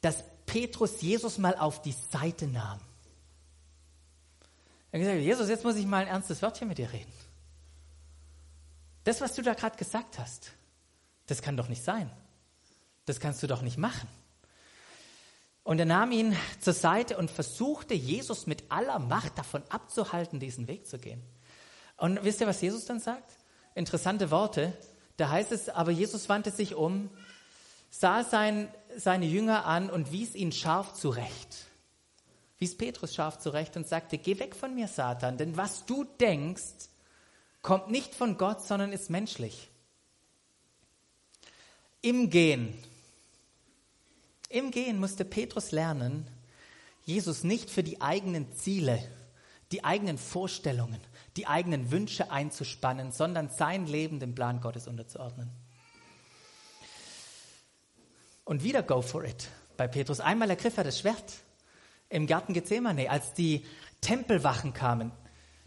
[0.00, 2.80] dass Petrus Jesus mal auf die Seite nahm.
[4.90, 7.12] Er gesagt, Jesus, jetzt muss ich mal ein ernstes Wörtchen mit dir reden.
[9.04, 10.52] Das, was du da gerade gesagt hast,
[11.26, 12.10] das kann doch nicht sein.
[13.06, 14.08] Das kannst du doch nicht machen.
[15.62, 20.68] Und er nahm ihn zur Seite und versuchte, Jesus mit aller Macht davon abzuhalten, diesen
[20.68, 21.22] Weg zu gehen.
[21.96, 23.32] Und wisst ihr, was Jesus dann sagt?
[23.74, 24.76] Interessante Worte.
[25.16, 27.10] Da heißt es, aber Jesus wandte sich um,
[27.90, 31.66] sah sein, seine Jünger an und wies ihn scharf zurecht.
[32.58, 36.88] Wies Petrus scharf zurecht und sagte, geh weg von mir, Satan, denn was du denkst,
[37.62, 39.70] kommt nicht von Gott, sondern ist menschlich.
[42.00, 42.74] Im Gehen
[44.54, 46.28] im Gehen musste Petrus lernen,
[47.04, 49.02] Jesus nicht für die eigenen Ziele,
[49.74, 51.00] die eigenen Vorstellungen,
[51.36, 55.50] die eigenen Wünsche einzuspannen, sondern sein Leben dem Plan Gottes unterzuordnen.
[58.44, 60.20] Und wieder go for it bei Petrus.
[60.20, 61.24] Einmal ergriff er das Schwert
[62.08, 63.66] im Garten Gethsemane, als die
[64.00, 65.10] Tempelwachen kamen,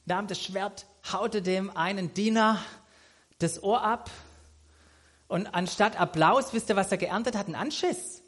[0.06, 2.64] nahm das Schwert, haute dem einen Diener
[3.40, 4.10] das Ohr ab
[5.28, 7.50] und anstatt Applaus, wisst ihr, was er geerntet hat?
[7.50, 8.24] Ein Anschiss.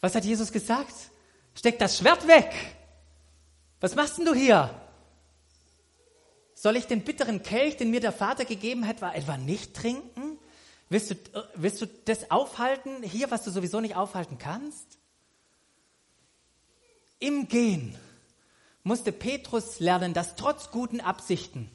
[0.00, 0.94] Was hat Jesus gesagt?
[1.54, 2.81] Steck das Schwert weg.
[3.82, 4.70] Was machst denn du hier?
[6.54, 10.38] Soll ich den bitteren Kelch, den mir der Vater gegeben hat, etwa nicht trinken?
[10.88, 11.14] Willst du,
[11.56, 14.98] willst du das aufhalten, hier, was du sowieso nicht aufhalten kannst?
[17.18, 17.98] Im Gehen
[18.84, 21.68] musste Petrus lernen, dass trotz guten Absichten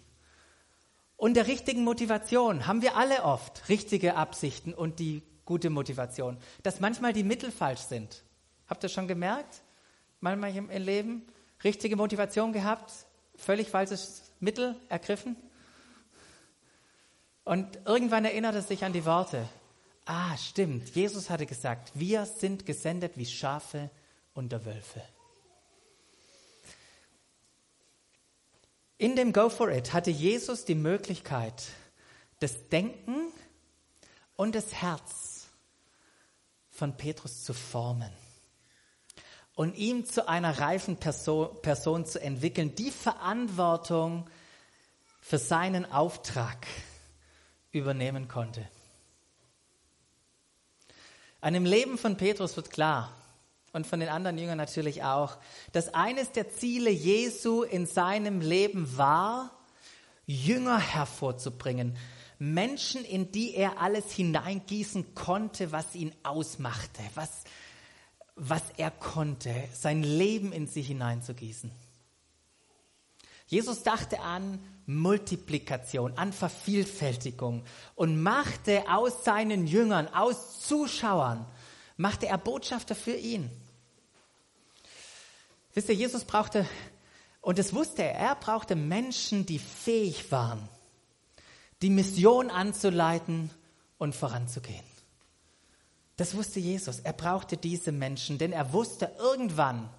[1.17, 6.38] und der richtigen Motivation haben wir alle oft richtige Absichten und die gute Motivation.
[6.63, 8.24] Dass manchmal die Mittel falsch sind.
[8.67, 9.62] Habt ihr schon gemerkt?
[10.22, 11.28] Manchmal im Leben
[11.63, 12.91] richtige Motivation gehabt,
[13.36, 15.36] völlig falsches Mittel ergriffen.
[17.43, 19.48] Und irgendwann erinnert er sich an die Worte.
[20.06, 20.96] Ah, stimmt.
[20.96, 23.89] Jesus hatte gesagt, wir sind gesendet wie Schafe
[24.34, 25.02] unter Wölfe.
[28.98, 31.67] In dem Go for It hatte Jesus die Möglichkeit,
[32.39, 33.32] das Denken
[34.36, 35.48] und das Herz
[36.72, 38.12] von Petrus zu formen
[39.58, 44.30] und ihm zu einer reifen Person, Person zu entwickeln, die Verantwortung
[45.20, 46.67] für seinen Auftrag
[47.72, 48.67] übernehmen konnte.
[51.41, 53.12] An dem Leben von Petrus wird klar,
[53.74, 55.38] und von den anderen Jüngern natürlich auch,
[55.72, 59.52] dass eines der Ziele Jesu in seinem Leben war,
[60.28, 61.98] Jünger hervorzubringen.
[62.38, 67.43] Menschen, in die er alles hineingießen konnte, was ihn ausmachte, was,
[68.38, 71.71] was er konnte, sein Leben in sie hineinzugießen.
[73.47, 77.63] Jesus dachte an Multiplikation, an Vervielfältigung
[77.95, 81.45] und machte aus seinen Jüngern, aus Zuschauern,
[81.97, 83.50] machte er Botschafter für ihn.
[85.73, 86.67] Wisst ihr, Jesus brauchte,
[87.41, 90.69] und das wusste er, er brauchte Menschen, die fähig waren,
[91.82, 93.50] die Mission anzuleiten
[93.97, 94.96] und voranzugehen.
[96.17, 96.99] Das wusste Jesus.
[96.99, 99.89] Er brauchte diese Menschen, denn er wusste irgendwann,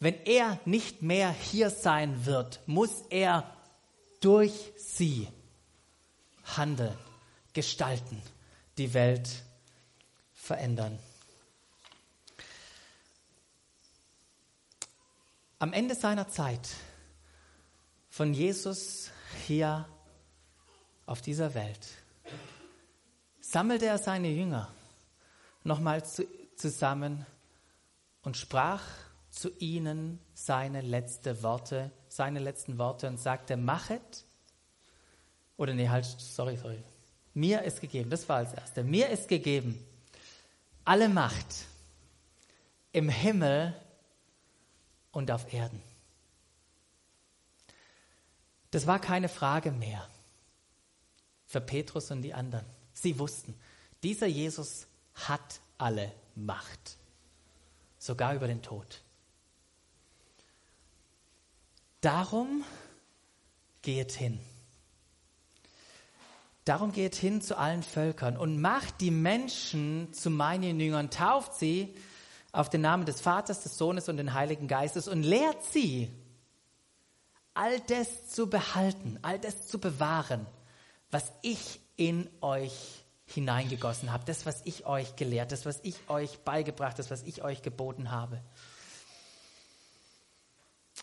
[0.00, 3.56] wenn er nicht mehr hier sein wird, muss er
[4.20, 5.28] durch sie
[6.44, 6.96] handeln,
[7.52, 8.22] gestalten,
[8.78, 9.28] die Welt
[10.32, 10.98] verändern.
[15.58, 16.68] Am Ende seiner Zeit
[18.10, 19.10] von Jesus
[19.46, 19.88] hier
[21.06, 21.86] auf dieser Welt
[23.40, 24.70] sammelte er seine Jünger
[25.66, 26.26] nochmal zu,
[26.56, 27.26] zusammen
[28.22, 28.82] und sprach
[29.30, 34.24] zu ihnen seine letzte Worte, seine letzten Worte und sagte, machet,
[35.56, 36.82] oder nee, halt, sorry, sorry,
[37.34, 39.84] mir ist gegeben, das war als erste, mir ist gegeben
[40.86, 41.66] alle Macht
[42.92, 43.74] im Himmel
[45.10, 45.82] und auf Erden.
[48.70, 50.08] Das war keine Frage mehr
[51.44, 52.64] für Petrus und die anderen.
[52.92, 53.54] Sie wussten,
[54.02, 56.96] dieser Jesus hat alle Macht,
[57.98, 59.02] sogar über den Tod.
[62.00, 62.64] Darum
[63.82, 64.38] geht hin.
[66.64, 71.94] Darum geht hin zu allen Völkern und macht die Menschen zu meinen Jüngern, tauft sie
[72.52, 76.10] auf den Namen des Vaters, des Sohnes und den Heiligen Geistes und lehrt sie,
[77.54, 80.46] all das zu behalten, all das zu bewahren,
[81.10, 86.38] was ich in euch hineingegossen habe, das, was ich euch gelehrt, das, was ich euch
[86.40, 88.40] beigebracht, das, was ich euch geboten habe.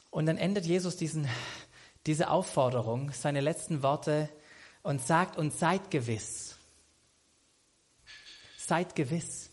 [0.10, 1.28] Und dann endet Jesus diesen,
[2.06, 4.30] diese Aufforderung, seine letzten Worte,
[4.84, 6.58] und sagt uns, seid gewiss.
[8.58, 9.50] Seid gewiss.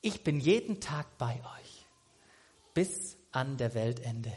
[0.00, 1.86] Ich bin jeden Tag bei euch.
[2.74, 4.32] Bis an der Weltende.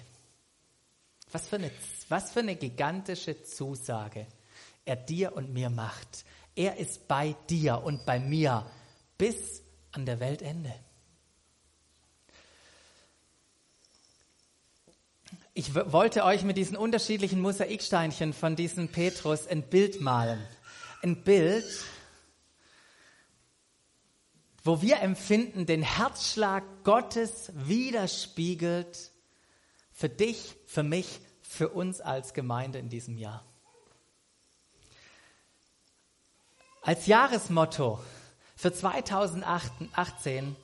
[1.32, 1.72] Was für eine,
[2.10, 4.28] was für eine gigantische Zusage
[4.86, 6.24] er dir und mir macht.
[6.58, 8.66] Er ist bei dir und bei mir
[9.20, 10.74] bis an der Weltende.
[15.54, 20.44] Ich wollte euch mit diesen unterschiedlichen Mosaiksteinchen von diesem Petrus ein Bild malen.
[21.04, 21.86] Ein Bild,
[24.64, 29.12] wo wir empfinden, den Herzschlag Gottes widerspiegelt
[29.92, 33.47] für dich, für mich, für uns als Gemeinde in diesem Jahr.
[36.88, 38.00] Als Jahresmotto
[38.56, 40.56] für 2018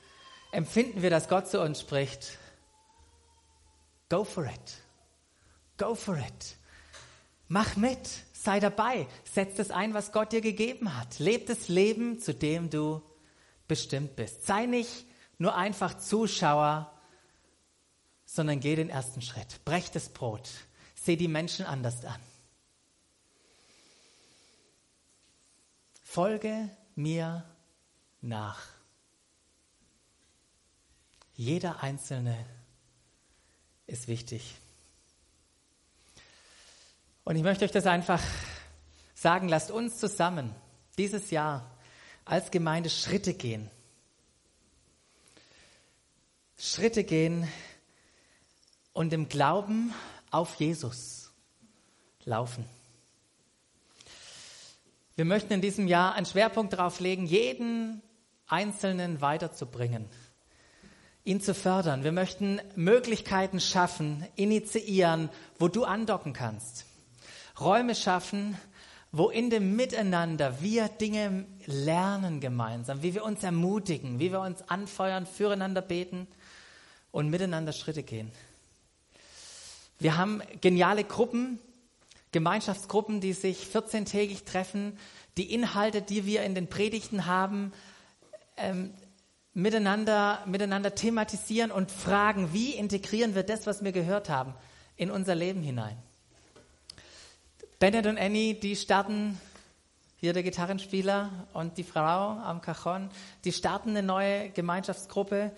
[0.53, 2.37] empfinden wir, dass Gott zu uns spricht,
[4.07, 4.77] Go for it.
[5.77, 6.55] Go for it.
[7.49, 11.19] Mach mit, sei dabei, setz das ein, was Gott dir gegeben hat.
[11.19, 13.01] Leb das Leben, zu dem du
[13.67, 14.47] bestimmt bist.
[14.47, 15.05] Sei nicht
[15.39, 16.89] nur einfach Zuschauer,
[18.23, 19.59] sondern geh den ersten Schritt.
[19.65, 20.49] Brech das Brot.
[20.95, 22.21] Seh die Menschen anders an.
[26.13, 27.43] Folge mir
[28.21, 28.61] nach.
[31.33, 32.37] Jeder Einzelne
[33.87, 34.53] ist wichtig.
[37.23, 38.21] Und ich möchte euch das einfach
[39.15, 40.53] sagen, lasst uns zusammen
[40.99, 41.67] dieses Jahr
[42.25, 43.71] als Gemeinde Schritte gehen.
[46.59, 47.47] Schritte gehen
[48.93, 49.91] und im Glauben
[50.29, 51.31] auf Jesus
[52.23, 52.69] laufen.
[55.15, 58.01] Wir möchten in diesem Jahr einen Schwerpunkt darauf legen, jeden
[58.47, 60.07] Einzelnen weiterzubringen,
[61.23, 62.03] ihn zu fördern.
[62.03, 66.87] Wir möchten Möglichkeiten schaffen, initiieren, wo du andocken kannst.
[67.59, 68.57] Räume schaffen,
[69.11, 74.67] wo in dem Miteinander wir Dinge lernen gemeinsam, wie wir uns ermutigen, wie wir uns
[74.67, 76.27] anfeuern, füreinander beten
[77.11, 78.31] und miteinander Schritte gehen.
[79.99, 81.59] Wir haben geniale Gruppen,
[82.33, 84.97] Gemeinschaftsgruppen, die sich 14-tägig treffen,
[85.37, 87.71] die Inhalte, die wir in den Predigten haben,
[88.57, 88.93] ähm,
[89.53, 94.53] miteinander, miteinander thematisieren und fragen, wie integrieren wir das, was wir gehört haben,
[94.97, 95.97] in unser Leben hinein.
[97.79, 99.39] Bennett und Annie, die starten,
[100.17, 103.09] hier der Gitarrenspieler und die Frau am Cajon,
[103.43, 105.51] die starten eine neue Gemeinschaftsgruppe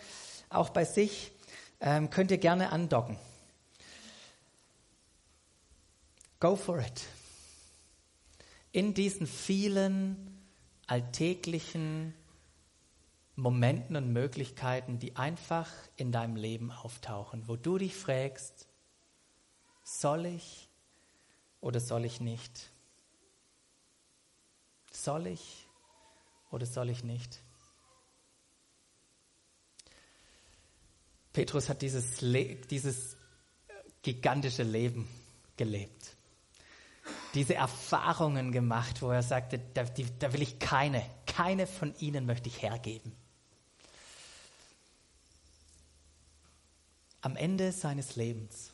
[0.49, 1.31] auch bei sich,
[1.79, 3.17] ähm, könnt ihr gerne andocken.
[6.45, 7.07] Go for it.
[8.71, 10.45] In diesen vielen
[10.85, 12.13] alltäglichen
[13.35, 18.67] Momenten und Möglichkeiten, die einfach in deinem Leben auftauchen, wo du dich fragst,
[19.83, 20.69] soll ich
[21.61, 22.69] oder soll ich nicht?
[24.91, 25.65] Soll ich
[26.51, 27.41] oder soll ich nicht?
[31.33, 33.17] Petrus hat dieses, Le dieses
[34.03, 35.09] gigantische Leben
[35.57, 36.14] gelebt.
[37.35, 42.25] Diese Erfahrungen gemacht, wo er sagte, da, die, da will ich keine, keine von ihnen
[42.25, 43.11] möchte ich hergeben.
[47.19, 48.71] Am Ende seines Lebens,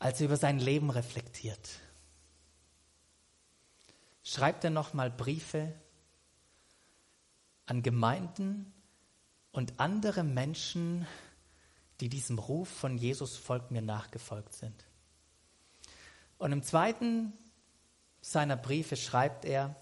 [0.00, 1.70] als er über sein Leben reflektiert,
[4.24, 5.72] schreibt er nochmal Briefe
[7.66, 8.72] an Gemeinden
[9.52, 11.06] und andere Menschen,
[12.00, 14.84] die diesem Ruf von Jesus folgt mir nachgefolgt sind.
[16.42, 17.32] Und im zweiten
[18.20, 19.76] seiner Briefe schreibt er,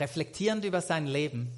[0.00, 1.52] reflektierend über sein Leben,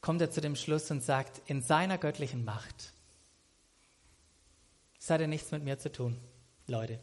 [0.00, 2.92] kommt er zu dem Schluss und sagt, in seiner göttlichen Macht,
[4.98, 6.20] es hat ja nichts mit mir zu tun,
[6.66, 6.98] Leute,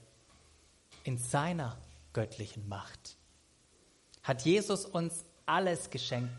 [1.06, 1.78] in seiner
[2.12, 3.16] göttlichen Macht
[4.24, 6.34] hat Jesus uns alles geschenkt,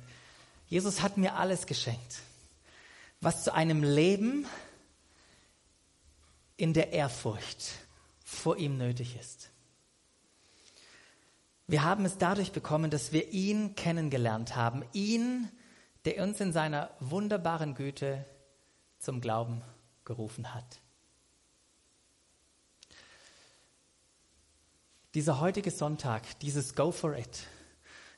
[0.66, 2.20] Jesus hat mir alles geschenkt,
[3.22, 4.46] was zu einem Leben
[6.56, 7.72] in der Ehrfurcht
[8.24, 9.50] vor ihm nötig ist.
[11.66, 15.48] Wir haben es dadurch bekommen, dass wir ihn kennengelernt haben, ihn,
[16.04, 18.24] der uns in seiner wunderbaren Güte
[18.98, 19.62] zum Glauben
[20.04, 20.80] gerufen hat.
[25.14, 27.46] Dieser heutige Sonntag, dieses Go for it,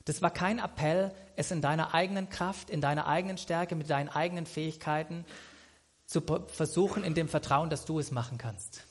[0.03, 4.09] das war kein Appell, es in deiner eigenen Kraft, in deiner eigenen Stärke, mit deinen
[4.09, 5.25] eigenen Fähigkeiten
[6.07, 8.83] zu versuchen, in dem Vertrauen, dass du es machen kannst.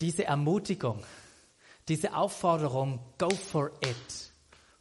[0.00, 1.02] Diese Ermutigung,
[1.88, 4.32] diese Aufforderung, go for it,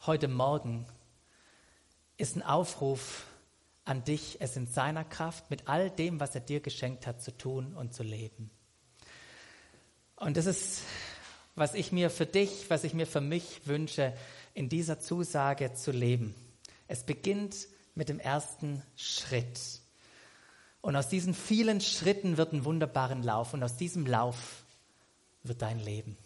[0.05, 0.86] heute Morgen,
[2.17, 3.26] ist ein Aufruf
[3.86, 7.36] an dich, es in seiner Kraft mit all dem, was er dir geschenkt hat, zu
[7.36, 8.51] tun und zu leben.
[10.17, 10.84] Und das ist
[11.55, 14.13] was ich mir für dich, was ich mir für mich wünsche,
[14.53, 16.34] in dieser Zusage zu leben.
[16.88, 17.55] Es beginnt
[17.95, 19.59] mit dem ersten Schritt.
[20.81, 23.53] Und aus diesen vielen Schritten wird ein wunderbaren Lauf.
[23.53, 24.63] Und aus diesem Lauf
[25.43, 26.17] wird dein Leben.